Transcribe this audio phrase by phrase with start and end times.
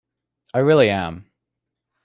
[0.55, 1.29] I really am.